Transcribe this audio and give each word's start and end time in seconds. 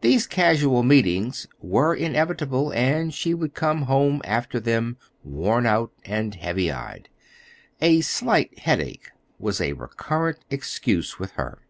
These 0.00 0.28
casual 0.28 0.84
meetings 0.84 1.48
were 1.60 1.92
inevitable; 1.92 2.70
and 2.70 3.12
she 3.12 3.34
would 3.34 3.52
come 3.54 3.82
home 3.90 4.22
after 4.24 4.60
them 4.60 4.96
worn 5.24 5.66
out 5.66 5.90
and 6.04 6.36
heavy 6.36 6.70
eyed. 6.70 7.08
"A 7.80 8.00
slight 8.02 8.60
headache" 8.60 9.10
was 9.40 9.60
a 9.60 9.72
recurrent 9.72 10.38
excuse 10.50 11.18
with 11.18 11.32
her. 11.32 11.62